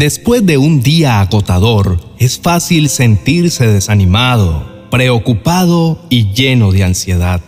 Después 0.00 0.46
de 0.46 0.56
un 0.56 0.80
día 0.80 1.20
agotador, 1.20 2.00
es 2.18 2.38
fácil 2.38 2.88
sentirse 2.88 3.66
desanimado, 3.66 4.88
preocupado 4.90 5.98
y 6.08 6.32
lleno 6.32 6.72
de 6.72 6.84
ansiedad. 6.84 7.42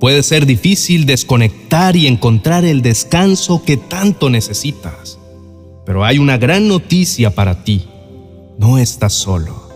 Puede 0.00 0.24
ser 0.24 0.46
difícil 0.46 1.06
desconectar 1.06 1.94
y 1.94 2.08
encontrar 2.08 2.64
el 2.64 2.82
descanso 2.82 3.62
que 3.62 3.76
tanto 3.76 4.30
necesitas. 4.30 5.20
Pero 5.86 6.04
hay 6.04 6.18
una 6.18 6.38
gran 6.38 6.66
noticia 6.66 7.36
para 7.36 7.62
ti. 7.62 7.84
No 8.58 8.76
estás 8.76 9.12
solo. 9.12 9.68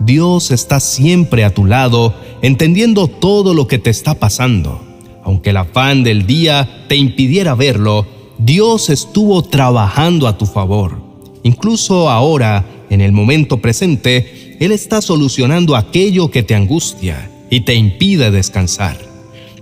Dios 0.00 0.50
está 0.50 0.80
siempre 0.80 1.44
a 1.44 1.54
tu 1.54 1.64
lado, 1.64 2.14
entendiendo 2.42 3.08
todo 3.08 3.54
lo 3.54 3.66
que 3.66 3.78
te 3.78 3.88
está 3.88 4.12
pasando. 4.12 4.82
Aunque 5.24 5.48
el 5.48 5.56
afán 5.56 6.02
del 6.02 6.26
día 6.26 6.84
te 6.90 6.96
impidiera 6.96 7.54
verlo, 7.54 8.06
Dios 8.36 8.90
estuvo 8.90 9.40
trabajando 9.40 10.28
a 10.28 10.36
tu 10.36 10.44
favor. 10.44 11.07
Incluso 11.42 12.10
ahora, 12.10 12.64
en 12.90 13.00
el 13.00 13.12
momento 13.12 13.58
presente, 13.58 14.56
Él 14.60 14.72
está 14.72 15.00
solucionando 15.00 15.76
aquello 15.76 16.30
que 16.30 16.42
te 16.42 16.54
angustia 16.54 17.30
y 17.50 17.60
te 17.60 17.74
impide 17.74 18.30
descansar. 18.30 18.98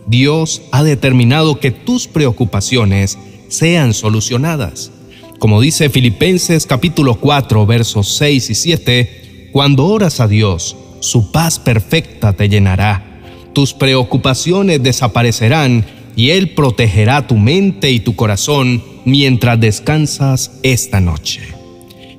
Dios 0.07 0.62
ha 0.71 0.85
determinado 0.85 1.59
que 1.59 1.71
tus 1.71 2.07
preocupaciones 2.07 3.19
sean 3.49 3.95
solucionadas. 3.95 4.93
Como 5.39 5.61
dice 5.61 5.91
Filipenses 5.91 6.66
capítulo 6.66 7.16
4 7.16 7.66
versos 7.66 8.16
6 8.16 8.51
y 8.51 8.55
7, 8.55 9.51
cuando 9.52 9.87
oras 9.87 10.21
a 10.21 10.29
Dios, 10.29 10.77
su 11.01 11.30
paz 11.30 11.59
perfecta 11.59 12.33
te 12.33 12.49
llenará. 12.49 13.21
Tus 13.52 13.74
preocupaciones 13.74 14.83
desaparecerán 14.83 15.85
y 16.15 16.30
Él 16.30 16.51
protegerá 16.51 17.27
tu 17.27 17.37
mente 17.37 17.91
y 17.91 18.01
tu 18.01 18.16
corazón 18.16 18.83
mientras 19.05 19.61
descansas 19.61 20.52
esta 20.63 21.01
noche. 21.01 21.55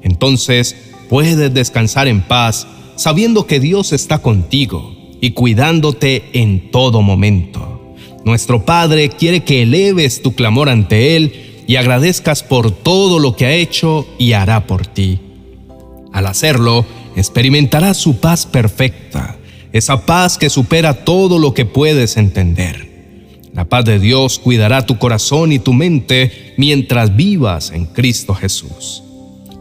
Entonces 0.01 0.75
puedes 1.09 1.53
descansar 1.53 2.07
en 2.07 2.21
paz 2.21 2.67
sabiendo 2.95 3.45
que 3.47 3.59
Dios 3.59 3.93
está 3.93 4.19
contigo 4.19 4.95
y 5.21 5.31
cuidándote 5.31 6.23
en 6.33 6.71
todo 6.71 7.01
momento. 7.01 7.95
Nuestro 8.25 8.65
Padre 8.65 9.09
quiere 9.09 9.43
que 9.43 9.61
eleves 9.63 10.21
tu 10.21 10.33
clamor 10.35 10.69
ante 10.69 11.15
Él 11.15 11.63
y 11.67 11.75
agradezcas 11.75 12.43
por 12.43 12.71
todo 12.71 13.19
lo 13.19 13.35
que 13.35 13.45
ha 13.45 13.53
hecho 13.53 14.07
y 14.17 14.33
hará 14.33 14.67
por 14.67 14.85
ti. 14.85 15.19
Al 16.11 16.25
hacerlo, 16.25 16.85
experimentarás 17.15 17.97
su 17.97 18.17
paz 18.17 18.45
perfecta, 18.45 19.37
esa 19.71 20.05
paz 20.05 20.37
que 20.37 20.49
supera 20.49 21.05
todo 21.05 21.39
lo 21.39 21.53
que 21.53 21.65
puedes 21.65 22.17
entender. 22.17 22.87
La 23.53 23.65
paz 23.65 23.85
de 23.85 23.99
Dios 23.99 24.39
cuidará 24.39 24.85
tu 24.85 24.97
corazón 24.97 25.51
y 25.51 25.59
tu 25.59 25.73
mente 25.73 26.53
mientras 26.57 27.15
vivas 27.15 27.71
en 27.71 27.85
Cristo 27.85 28.33
Jesús. 28.33 29.03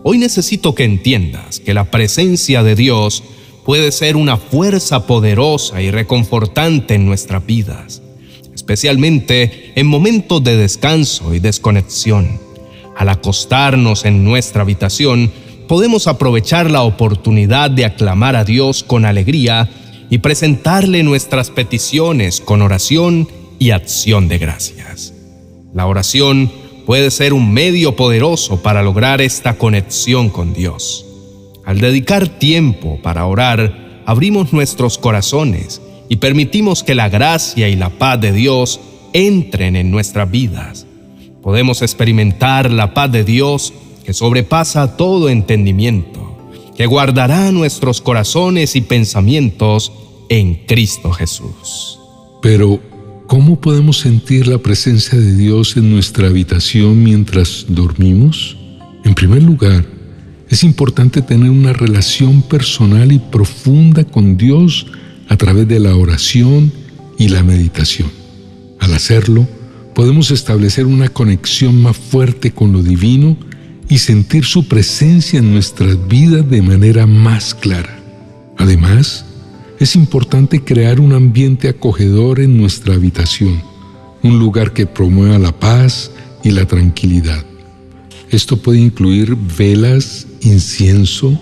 Hoy 0.09 0.19
necesito 0.19 0.75
que 0.75 0.85
entiendas 0.85 1.59
que 1.59 1.75
la 1.75 1.91
presencia 1.91 2.63
de 2.63 2.77
Dios 2.77 3.25
puede 3.65 3.91
ser 3.91 4.15
una 4.17 4.37
fuerza 4.37 5.07
poderosa 5.07 5.83
y 5.83 5.91
reconfortante 5.91 6.95
en 6.95 7.07
nuestras 7.07 7.45
vidas 7.45 8.03
especialmente 8.67 9.73
en 9.77 9.87
momentos 9.87 10.43
de 10.43 10.57
descanso 10.57 11.33
y 11.35 11.39
desconexión. 11.39 12.41
Al 12.97 13.11
acostarnos 13.11 14.05
en 14.05 14.25
nuestra 14.25 14.63
habitación, 14.63 15.31
podemos 15.69 16.09
aprovechar 16.09 16.69
la 16.69 16.83
oportunidad 16.83 17.71
de 17.71 17.85
aclamar 17.85 18.35
a 18.35 18.43
Dios 18.43 18.83
con 18.83 19.05
alegría 19.05 19.71
y 20.11 20.19
presentarle 20.19 21.05
nuestras 21.05 21.51
peticiones 21.51 22.41
con 22.41 22.61
oración 22.61 23.29
y 23.61 23.71
acción 23.71 24.27
de 24.27 24.39
gracias. 24.39 25.15
La 25.73 25.87
oración 25.87 26.51
puede 26.87 27.11
ser 27.11 27.35
un 27.35 27.53
medio 27.53 27.97
poderoso 27.97 28.63
para 28.63 28.83
lograr 28.83 29.21
esta 29.21 29.59
conexión 29.59 30.31
con 30.31 30.55
Dios. 30.55 31.05
Al 31.65 31.81
dedicar 31.81 32.29
tiempo 32.29 33.01
para 33.03 33.27
orar, 33.27 34.03
abrimos 34.07 34.53
nuestros 34.53 34.97
corazones 34.97 35.83
y 36.09 36.17
permitimos 36.17 36.85
que 36.85 36.95
la 36.95 37.09
gracia 37.09 37.69
y 37.69 37.75
la 37.75 37.91
paz 37.91 38.21
de 38.21 38.33
Dios 38.33 38.81
entren 39.13 39.75
en 39.75 39.91
nuestras 39.91 40.31
vidas. 40.31 40.87
Podemos 41.43 41.83
experimentar 41.83 42.71
la 42.71 42.95
paz 42.95 43.11
de 43.11 43.25
Dios 43.25 43.73
que 44.05 44.13
sobrepasa 44.13 44.97
todo 44.97 45.29
entendimiento, 45.29 46.39
que 46.77 46.87
guardará 46.87 47.51
nuestros 47.51 48.01
corazones 48.01 48.77
y 48.77 48.81
pensamientos 48.83 49.93
en 50.29 50.55
Cristo 50.67 51.11
Jesús. 51.11 51.99
Pero, 52.41 52.79
¿cómo 53.27 53.61
podemos 53.61 53.99
sentir 53.99 54.47
la 54.47 54.59
presencia 54.59 55.19
de 55.19 55.35
Dios 55.37 55.77
en 55.77 55.91
nuestra 55.91 56.29
habitación 56.29 57.03
mientras 57.03 57.67
dormimos? 57.69 58.57
En 59.05 59.15
primer 59.15 59.43
lugar, 59.43 59.85
es 60.49 60.63
importante 60.63 61.23
tener 61.23 61.51
una 61.51 61.73
relación 61.73 62.43
personal 62.43 63.13
y 63.13 63.19
profunda 63.19 64.05
con 64.05 64.37
Dios 64.37 64.87
a 65.29 65.37
través 65.37 65.67
de 65.69 65.81
la 65.81 65.97
oración 65.97 66.73
y 67.19 67.29
la 67.29 67.43
meditación. 67.43 68.11
Al 68.81 68.95
hacerlo, 68.95 69.47
podemos 69.95 70.31
establecer 70.31 70.87
una 70.87 71.09
conexión 71.09 71.83
más 71.83 71.97
fuerte 71.97 72.53
con 72.53 72.73
lo 72.73 72.83
divino 72.83 73.37
y 73.89 73.99
sentir 73.99 74.45
su 74.45 74.67
presencia 74.69 75.39
en 75.39 75.53
nuestras 75.53 76.09
vidas 76.09 76.49
de 76.49 76.63
manera 76.63 77.07
más 77.07 77.55
clara. 77.55 77.99
Además, 78.57 79.26
es 79.79 79.95
importante 79.95 80.65
crear 80.65 81.01
un 81.01 81.13
ambiente 81.13 81.69
acogedor 81.69 82.41
en 82.41 82.57
nuestra 82.57 82.95
habitación, 82.95 83.63
un 84.23 84.39
lugar 84.39 84.73
que 84.73 84.87
promueva 84.87 85.39
la 85.39 85.53
paz 85.53 86.11
y 86.43 86.51
la 86.51 86.65
tranquilidad. 86.67 87.45
Esto 88.31 88.57
puede 88.57 88.81
incluir 88.81 89.37
velas, 89.37 90.27
incienso, 90.41 91.39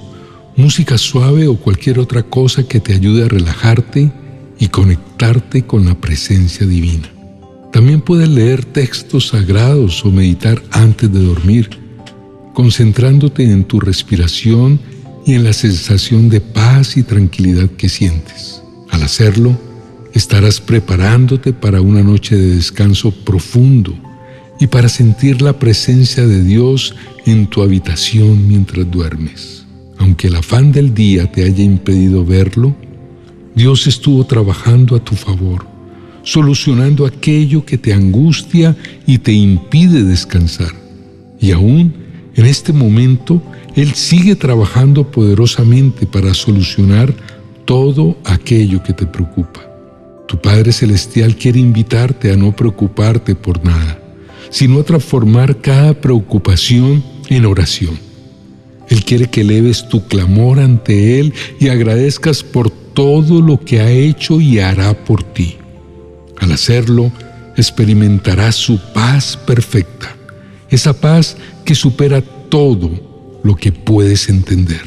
música 0.56 0.99
suave 0.99 1.47
o 1.47 1.56
cualquier 1.56 1.99
otra 1.99 2.22
cosa 2.22 2.67
que 2.67 2.81
te 2.81 2.93
ayude 2.93 3.25
a 3.25 3.28
relajarte 3.28 4.12
y 4.59 4.69
conectarte 4.69 5.65
con 5.65 5.84
la 5.84 5.95
presencia 5.95 6.66
divina. 6.66 7.09
También 7.72 8.01
puedes 8.01 8.28
leer 8.28 8.65
textos 8.65 9.28
sagrados 9.28 10.05
o 10.05 10.11
meditar 10.11 10.62
antes 10.71 11.12
de 11.12 11.21
dormir, 11.21 11.71
concentrándote 12.53 13.45
en 13.45 13.65
tu 13.65 13.81
respiración 13.81 14.78
y 15.27 15.35
en 15.35 15.45
la 15.45 15.53
sensación 15.53 16.29
de 16.29 16.41
paz 16.41 16.97
y 16.97 17.03
tranquilidad 17.03 17.69
que 17.71 17.89
sientes. 17.89 18.62
Al 18.91 19.03
hacerlo, 19.03 19.59
estarás 20.12 20.61
preparándote 20.61 21.53
para 21.53 21.81
una 21.81 22.03
noche 22.03 22.37
de 22.37 22.57
descanso 22.57 23.11
profundo 23.11 23.95
y 24.61 24.67
para 24.67 24.89
sentir 24.89 25.43
la 25.43 25.59
presencia 25.59 26.27
de 26.27 26.43
Dios 26.43 26.95
en 27.27 27.47
tu 27.47 27.63
habitación 27.63 28.47
mientras 28.47 28.89
duermes 28.91 29.65
aunque 30.05 30.27
el 30.27 30.37
afán 30.37 30.71
del 30.71 30.93
día 30.93 31.33
te 31.33 31.45
haya 31.45 31.65
impedido 31.65 32.25
verlo, 32.27 32.77
Dios 33.55 33.87
estuvo 33.87 34.25
trabajando 34.27 34.97
a 34.97 35.03
tu 35.03 35.15
favor, 35.15 35.67
solucionando 36.23 37.07
aquello 37.07 37.65
que 37.65 37.79
te 37.79 37.95
angustia 37.95 38.77
y 39.07 39.19
te 39.19 39.33
impide 39.33 40.03
descansar. 40.03 40.73
Y 41.41 41.53
aún 41.53 41.95
en 42.37 42.47
este 42.47 42.72
momento, 42.72 43.41
Él 43.77 43.95
sigue 43.95 44.37
trabajando 44.37 45.11
poderosamente 45.11 46.06
para 46.06 46.34
solucionar 46.34 47.15
todo 47.65 48.17
aquello 48.25 48.83
que 48.83 48.93
te 48.93 49.06
preocupa. 49.06 49.61
Tu 50.27 50.41
Padre 50.41 50.72
Celestial 50.72 51.37
quiere 51.37 51.61
invitarte 51.61 52.33
a 52.33 52.37
no 52.37 52.55
preocuparte 52.55 53.34
por 53.34 53.65
nada, 53.65 54.00
sino 54.50 54.81
a 54.81 54.84
transformar 54.84 55.61
cada 55.61 55.95
preocupación 55.95 57.05
en 57.28 57.47
oración. 57.47 57.99
Él 58.89 59.05
quiere 59.05 59.28
que 59.28 59.43
eleves 59.43 59.89
tu 59.89 60.06
clamor 60.06 60.61
ante 60.61 61.21
Él 61.21 61.33
y 61.61 61.69
agradezcas 61.69 62.43
por 62.43 62.71
todo 62.71 63.41
lo 63.41 63.61
que 63.61 63.81
ha 63.81 63.91
hecho 63.91 64.41
y 64.41 64.59
hará 64.59 64.95
por 65.05 65.22
ti. 65.22 65.56
Al 66.41 66.53
hacerlo, 66.53 67.11
experimentarás 67.56 68.56
su 68.56 68.78
paz 68.92 69.39
perfecta, 69.47 70.16
esa 70.71 70.92
paz 70.92 71.36
que 71.65 71.75
supera 71.75 72.21
todo 72.21 72.91
lo 73.43 73.57
que 73.57 73.72
puedes 73.72 74.28
entender. 74.28 74.83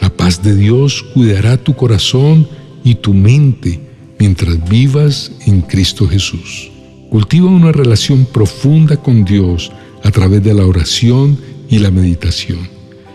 La 0.00 0.10
paz 0.10 0.42
de 0.42 0.54
Dios 0.54 1.02
cuidará 1.14 1.56
tu 1.56 1.74
corazón 1.74 2.48
y 2.84 2.96
tu 2.96 3.14
mente 3.14 3.80
mientras 4.18 4.68
vivas 4.68 5.32
en 5.46 5.62
Cristo 5.62 6.06
Jesús. 6.06 6.70
Cultiva 7.10 7.48
una 7.48 7.72
relación 7.72 8.26
profunda 8.26 8.96
con 8.96 9.24
Dios 9.24 9.72
a 10.02 10.10
través 10.10 10.42
de 10.42 10.54
la 10.54 10.66
oración 10.66 11.38
y 11.68 11.78
la 11.78 11.90
meditación 11.90 12.74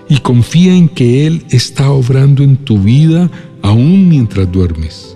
y 0.10 0.18
confía 0.18 0.76
en 0.76 0.90
que 0.90 1.28
Él 1.28 1.46
está 1.52 1.92
obrando 1.92 2.44
en 2.44 2.58
tu 2.58 2.80
vida 2.80 3.30
aún 3.62 4.10
mientras 4.10 4.52
duermes. 4.52 5.16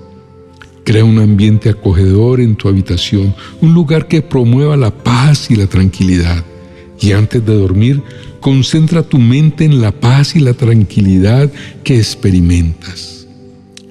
Crea 0.85 1.03
un 1.03 1.19
ambiente 1.19 1.69
acogedor 1.69 2.39
en 2.39 2.55
tu 2.55 2.69
habitación, 2.69 3.33
un 3.61 3.73
lugar 3.73 4.07
que 4.07 4.21
promueva 4.21 4.77
la 4.77 4.91
paz 4.91 5.49
y 5.49 5.55
la 5.55 5.65
tranquilidad. 5.65 6.45
Y 7.03 7.11
antes 7.11 7.45
de 7.45 7.53
dormir, 7.53 8.01
concentra 8.39 9.03
tu 9.03 9.19
mente 9.19 9.65
en 9.65 9.81
la 9.81 9.91
paz 9.91 10.37
y 10.37 10.39
la 10.39 10.53
tranquilidad 10.53 11.51
que 11.83 11.97
experimentas. 11.97 13.27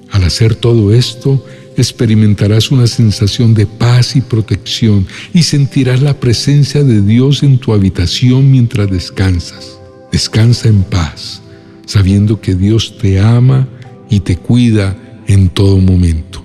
Al 0.09 0.23
hacer 0.23 0.55
todo 0.55 0.91
esto, 0.91 1.45
experimentarás 1.77 2.71
una 2.71 2.87
sensación 2.87 3.53
de 3.53 3.67
paz 3.67 4.15
y 4.15 4.21
protección 4.21 5.05
y 5.31 5.43
sentirás 5.43 6.01
la 6.01 6.19
presencia 6.19 6.83
de 6.83 7.03
Dios 7.03 7.43
en 7.43 7.59
tu 7.59 7.71
habitación 7.71 8.49
mientras 8.49 8.89
descansas. 8.89 9.77
Descansa 10.11 10.69
en 10.69 10.81
paz, 10.81 11.43
sabiendo 11.85 12.41
que 12.41 12.55
Dios 12.55 12.97
te 12.97 13.19
ama 13.19 13.67
y 14.09 14.21
te 14.21 14.37
cuida 14.37 14.97
en 15.27 15.49
todo 15.49 15.77
momento. 15.77 16.43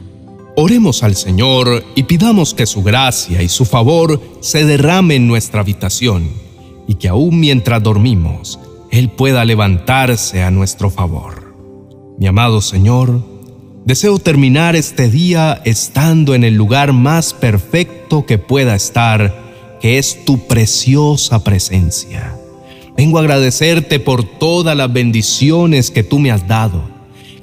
Oremos 0.55 1.03
al 1.03 1.17
Señor 1.17 1.83
y 1.95 2.03
pidamos 2.03 2.53
que 2.53 2.67
su 2.67 2.83
gracia 2.83 3.43
y 3.43 3.49
su 3.49 3.65
favor 3.65 4.21
se 4.43 4.67
derrame 4.67 5.15
en 5.15 5.29
nuestra 5.29 5.63
habitación 5.63 6.48
y 6.89 6.97
que 6.97 7.09
aún 7.09 7.39
mientras 7.39 7.81
dormimos, 7.81 8.59
Él 8.91 9.11
pueda 9.11 9.45
levantarse 9.45 10.43
a 10.43 10.51
nuestro 10.51 10.91
favor. 10.91 11.55
Mi 12.19 12.27
amado 12.27 12.61
Señor, 12.61 13.23
deseo 13.85 14.19
terminar 14.19 14.75
este 14.75 15.09
día 15.09 15.63
estando 15.65 16.35
en 16.35 16.43
el 16.43 16.55
lugar 16.55 16.93
más 16.93 17.33
perfecto 17.33 18.27
que 18.27 18.39
pueda 18.39 18.75
estar, 18.75 19.79
que 19.81 19.99
es 19.99 20.25
tu 20.25 20.49
preciosa 20.49 21.45
presencia. 21.45 22.35
Vengo 22.97 23.19
a 23.19 23.21
agradecerte 23.21 24.01
por 24.01 24.25
todas 24.25 24.77
las 24.77 24.93
bendiciones 24.93 25.93
que 25.93 26.03
tú 26.03 26.19
me 26.19 26.33
has 26.33 26.49
dado 26.49 26.99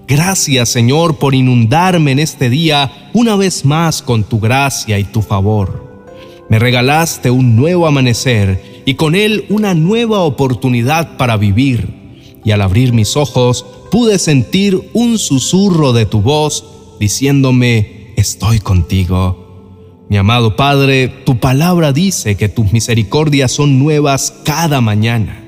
Gracias 0.08 0.70
Señor 0.70 1.18
por 1.18 1.34
inundarme 1.34 2.12
en 2.12 2.20
este 2.20 2.50
día 2.50 3.10
una 3.14 3.36
vez 3.36 3.66
más 3.66 4.04
con 4.04 4.24
tu 4.24 4.40
gracia 4.40 5.00
y 5.00 5.04
tu 5.04 5.24
favor. 5.24 6.06
Me 6.48 6.60
regalaste 6.60 7.32
un 7.32 7.56
nuevo 7.56 7.88
amanecer 7.88 8.75
y 8.86 8.94
con 8.94 9.16
él 9.16 9.46
una 9.50 9.74
nueva 9.74 10.22
oportunidad 10.22 11.18
para 11.18 11.38
vivir. 11.38 11.90
Y 12.44 12.52
al 12.52 12.62
abrir 12.62 12.94
mis 12.94 13.18
ojos 13.18 13.66
pude 13.92 14.20
sentir 14.20 14.90
un 14.94 15.18
susurro 15.18 15.94
de 15.94 16.06
tu 16.06 16.22
voz 16.22 16.64
diciéndome, 17.00 18.14
estoy 18.16 18.60
contigo. 18.60 19.44
Mi 20.08 20.18
amado 20.18 20.56
Padre, 20.56 21.08
tu 21.08 21.40
palabra 21.40 21.92
dice 21.92 22.38
que 22.38 22.48
tus 22.48 22.72
misericordias 22.72 23.52
son 23.52 23.80
nuevas 23.80 24.36
cada 24.44 24.80
mañana. 24.80 25.42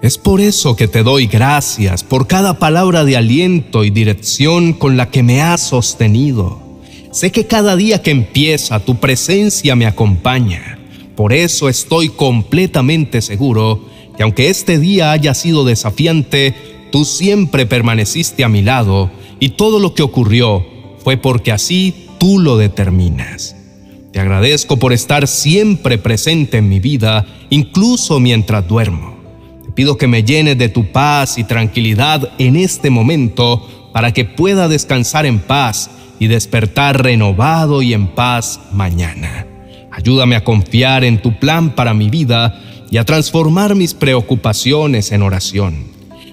Es 0.00 0.16
por 0.16 0.40
eso 0.40 0.76
que 0.76 0.88
te 0.88 1.02
doy 1.02 1.26
gracias 1.26 2.04
por 2.04 2.26
cada 2.26 2.58
palabra 2.58 3.04
de 3.04 3.16
aliento 3.16 3.84
y 3.84 3.90
dirección 3.90 4.72
con 4.72 4.96
la 4.96 5.10
que 5.10 5.22
me 5.22 5.42
has 5.42 5.60
sostenido. 5.60 6.62
Sé 7.10 7.32
que 7.32 7.46
cada 7.46 7.76
día 7.76 8.00
que 8.00 8.12
empieza 8.12 8.80
tu 8.80 8.94
presencia 8.96 9.74
me 9.74 9.86
acompaña. 9.86 10.77
Por 11.18 11.32
eso 11.32 11.68
estoy 11.68 12.10
completamente 12.10 13.22
seguro 13.22 13.84
que 14.16 14.22
aunque 14.22 14.50
este 14.50 14.78
día 14.78 15.10
haya 15.10 15.34
sido 15.34 15.64
desafiante, 15.64 16.54
tú 16.92 17.04
siempre 17.04 17.66
permaneciste 17.66 18.44
a 18.44 18.48
mi 18.48 18.62
lado 18.62 19.10
y 19.40 19.48
todo 19.48 19.80
lo 19.80 19.94
que 19.94 20.04
ocurrió 20.04 20.64
fue 21.02 21.16
porque 21.16 21.50
así 21.50 22.06
tú 22.20 22.38
lo 22.38 22.56
determinas. 22.56 23.56
Te 24.12 24.20
agradezco 24.20 24.76
por 24.76 24.92
estar 24.92 25.26
siempre 25.26 25.98
presente 25.98 26.58
en 26.58 26.68
mi 26.68 26.78
vida, 26.78 27.26
incluso 27.50 28.20
mientras 28.20 28.68
duermo 28.68 29.18
pido 29.74 29.96
que 29.96 30.06
me 30.06 30.22
llenes 30.22 30.56
de 30.56 30.68
tu 30.68 30.90
paz 30.90 31.36
y 31.38 31.44
tranquilidad 31.44 32.30
en 32.38 32.54
este 32.54 32.90
momento 32.90 33.90
para 33.92 34.12
que 34.12 34.24
pueda 34.24 34.68
descansar 34.68 35.26
en 35.26 35.40
paz 35.40 35.90
y 36.20 36.28
despertar 36.28 37.02
renovado 37.02 37.82
y 37.82 37.92
en 37.92 38.06
paz 38.08 38.60
mañana. 38.72 39.47
Ayúdame 39.98 40.36
a 40.36 40.44
confiar 40.44 41.02
en 41.02 41.20
tu 41.20 41.40
plan 41.40 41.74
para 41.74 41.92
mi 41.92 42.08
vida 42.08 42.62
y 42.88 42.98
a 42.98 43.04
transformar 43.04 43.74
mis 43.74 43.94
preocupaciones 43.94 45.10
en 45.10 45.22
oración. 45.22 45.88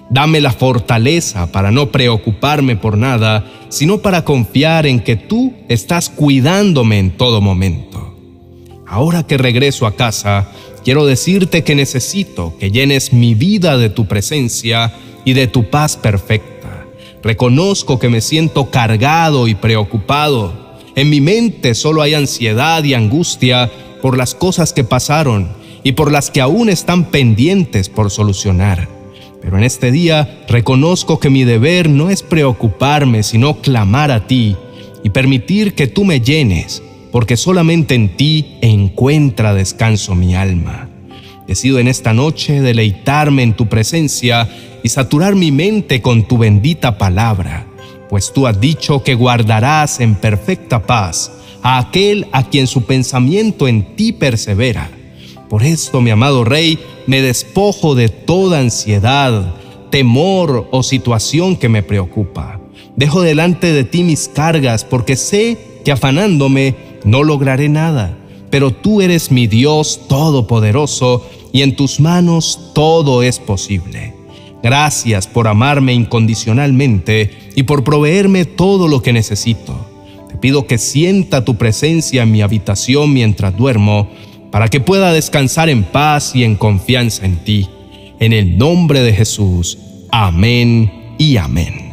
Dame 0.08 0.40
la 0.40 0.52
fortaleza 0.52 1.50
para 1.50 1.72
no 1.72 1.90
preocuparme 1.90 2.76
por 2.76 2.96
nada, 2.96 3.44
sino 3.68 3.98
para 3.98 4.24
confiar 4.24 4.86
en 4.86 5.00
que 5.00 5.16
tú 5.16 5.52
estás 5.68 6.08
cuidándome 6.10 7.00
en 7.00 7.10
todo 7.10 7.40
momento. 7.40 8.16
Ahora 8.86 9.24
que 9.24 9.36
regreso 9.36 9.84
a 9.88 9.96
casa, 9.96 10.48
quiero 10.84 11.04
decirte 11.04 11.64
que 11.64 11.74
necesito 11.74 12.56
que 12.60 12.70
llenes 12.70 13.12
mi 13.12 13.34
vida 13.34 13.76
de 13.78 13.90
tu 13.90 14.06
presencia 14.06 14.94
y 15.24 15.32
de 15.32 15.48
tu 15.48 15.70
paz 15.70 15.96
perfecta. 15.96 16.86
Reconozco 17.20 17.98
que 17.98 18.10
me 18.10 18.20
siento 18.20 18.70
cargado 18.70 19.48
y 19.48 19.56
preocupado. 19.56 20.65
En 20.96 21.10
mi 21.10 21.20
mente 21.20 21.74
solo 21.74 22.00
hay 22.00 22.14
ansiedad 22.14 22.82
y 22.82 22.94
angustia 22.94 23.70
por 24.00 24.16
las 24.16 24.34
cosas 24.34 24.72
que 24.72 24.82
pasaron 24.82 25.48
y 25.84 25.92
por 25.92 26.10
las 26.10 26.30
que 26.30 26.40
aún 26.40 26.70
están 26.70 27.04
pendientes 27.10 27.90
por 27.90 28.10
solucionar. 28.10 28.88
Pero 29.42 29.58
en 29.58 29.64
este 29.64 29.92
día 29.92 30.44
reconozco 30.48 31.20
que 31.20 31.28
mi 31.28 31.44
deber 31.44 31.90
no 31.90 32.08
es 32.08 32.22
preocuparme, 32.22 33.22
sino 33.22 33.60
clamar 33.60 34.10
a 34.10 34.26
ti 34.26 34.56
y 35.04 35.10
permitir 35.10 35.74
que 35.74 35.86
tú 35.86 36.06
me 36.06 36.22
llenes 36.22 36.82
porque 37.12 37.36
solamente 37.36 37.94
en 37.94 38.16
ti 38.16 38.56
encuentra 38.62 39.52
descanso 39.52 40.14
mi 40.14 40.34
alma. 40.34 40.88
Decido 41.46 41.78
en 41.78 41.88
esta 41.88 42.14
noche 42.14 42.62
deleitarme 42.62 43.42
en 43.42 43.52
tu 43.52 43.68
presencia 43.68 44.48
y 44.82 44.88
saturar 44.88 45.34
mi 45.34 45.52
mente 45.52 46.00
con 46.00 46.26
tu 46.26 46.38
bendita 46.38 46.96
palabra, 46.96 47.66
pues 48.08 48.32
tú 48.32 48.46
has 48.46 48.60
dicho 48.60 49.02
que 49.02 49.14
guardarás 49.14 50.00
en 50.00 50.14
perfecta 50.14 50.82
paz 50.82 51.32
a 51.62 51.78
aquel 51.78 52.26
a 52.32 52.48
quien 52.48 52.66
su 52.66 52.82
pensamiento 52.82 53.66
en 53.68 53.96
ti 53.96 54.12
persevera. 54.12 54.90
Por 55.48 55.62
esto, 55.62 56.00
mi 56.00 56.10
amado 56.10 56.44
Rey, 56.44 56.78
me 57.06 57.22
despojo 57.22 57.94
de 57.94 58.08
toda 58.08 58.60
ansiedad, 58.60 59.54
temor 59.90 60.68
o 60.70 60.82
situación 60.82 61.56
que 61.56 61.68
me 61.68 61.82
preocupa. 61.82 62.60
Dejo 62.96 63.22
delante 63.22 63.72
de 63.72 63.84
ti 63.84 64.02
mis 64.02 64.28
cargas 64.28 64.84
porque 64.84 65.16
sé 65.16 65.58
que 65.84 65.92
afanándome 65.92 66.74
no 67.04 67.22
lograré 67.22 67.68
nada, 67.68 68.16
pero 68.50 68.72
tú 68.72 69.02
eres 69.02 69.30
mi 69.30 69.46
Dios 69.46 70.00
todopoderoso 70.08 71.24
y 71.52 71.62
en 71.62 71.76
tus 71.76 72.00
manos 72.00 72.72
todo 72.74 73.22
es 73.22 73.38
posible. 73.38 74.15
Gracias 74.66 75.28
por 75.28 75.46
amarme 75.46 75.94
incondicionalmente 75.94 77.52
y 77.54 77.62
por 77.62 77.84
proveerme 77.84 78.46
todo 78.46 78.88
lo 78.88 79.00
que 79.00 79.12
necesito. 79.12 79.86
Te 80.28 80.36
pido 80.38 80.66
que 80.66 80.76
sienta 80.76 81.44
tu 81.44 81.54
presencia 81.54 82.24
en 82.24 82.32
mi 82.32 82.42
habitación 82.42 83.12
mientras 83.12 83.56
duermo, 83.56 84.10
para 84.50 84.66
que 84.66 84.80
pueda 84.80 85.12
descansar 85.12 85.68
en 85.68 85.84
paz 85.84 86.34
y 86.34 86.42
en 86.42 86.56
confianza 86.56 87.26
en 87.26 87.36
ti. 87.44 87.68
En 88.18 88.32
el 88.32 88.58
nombre 88.58 89.02
de 89.02 89.12
Jesús. 89.12 89.78
Amén 90.10 91.14
y 91.16 91.36
amén. 91.36 91.92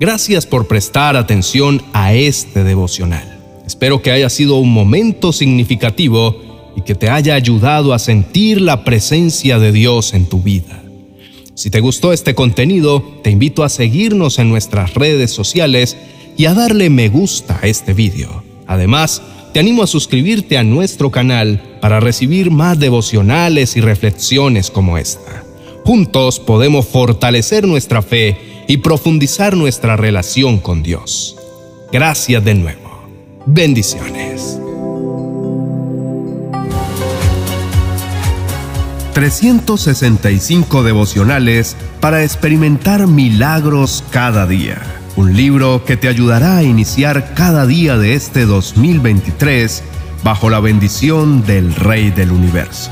Gracias 0.00 0.44
por 0.44 0.66
prestar 0.66 1.14
atención 1.14 1.82
a 1.92 2.14
este 2.14 2.64
devocional. 2.64 3.38
Espero 3.64 4.02
que 4.02 4.10
haya 4.10 4.28
sido 4.28 4.56
un 4.56 4.72
momento 4.72 5.32
significativo 5.32 6.34
y 6.74 6.80
que 6.80 6.96
te 6.96 7.08
haya 7.08 7.36
ayudado 7.36 7.94
a 7.94 8.00
sentir 8.00 8.60
la 8.60 8.82
presencia 8.82 9.60
de 9.60 9.70
Dios 9.70 10.14
en 10.14 10.26
tu 10.26 10.42
vida. 10.42 10.82
Si 11.54 11.70
te 11.70 11.80
gustó 11.80 12.12
este 12.12 12.34
contenido, 12.34 13.02
te 13.22 13.30
invito 13.30 13.62
a 13.62 13.68
seguirnos 13.68 14.38
en 14.38 14.48
nuestras 14.48 14.94
redes 14.94 15.30
sociales 15.30 15.96
y 16.36 16.46
a 16.46 16.54
darle 16.54 16.88
me 16.88 17.08
gusta 17.08 17.58
a 17.62 17.66
este 17.66 17.92
video. 17.92 18.42
Además, 18.66 19.22
te 19.52 19.60
animo 19.60 19.82
a 19.82 19.86
suscribirte 19.86 20.56
a 20.56 20.62
nuestro 20.62 21.10
canal 21.10 21.78
para 21.80 22.00
recibir 22.00 22.50
más 22.50 22.78
devocionales 22.78 23.76
y 23.76 23.82
reflexiones 23.82 24.70
como 24.70 24.96
esta. 24.96 25.44
Juntos 25.84 26.40
podemos 26.40 26.86
fortalecer 26.86 27.66
nuestra 27.66 28.00
fe 28.00 28.64
y 28.66 28.78
profundizar 28.78 29.56
nuestra 29.56 29.96
relación 29.96 30.58
con 30.58 30.82
Dios. 30.82 31.36
Gracias 31.92 32.42
de 32.44 32.54
nuevo. 32.54 33.02
Bendiciones. 33.44 34.61
365 39.12 40.82
devocionales 40.82 41.76
para 42.00 42.24
experimentar 42.24 43.06
milagros 43.06 44.02
cada 44.10 44.46
día. 44.46 44.80
Un 45.16 45.36
libro 45.36 45.84
que 45.84 45.96
te 45.96 46.08
ayudará 46.08 46.56
a 46.56 46.62
iniciar 46.62 47.34
cada 47.34 47.66
día 47.66 47.98
de 47.98 48.14
este 48.14 48.46
2023 48.46 49.82
bajo 50.24 50.48
la 50.48 50.60
bendición 50.60 51.44
del 51.44 51.74
Rey 51.74 52.10
del 52.10 52.32
Universo. 52.32 52.90